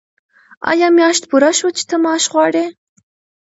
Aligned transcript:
آیا 0.71 0.87
میاشت 0.97 1.23
پوره 1.29 1.51
شوه 1.57 1.71
چې 1.77 1.83
ته 1.89 1.95
معاش 2.03 2.25
غواړې؟ 2.33 2.65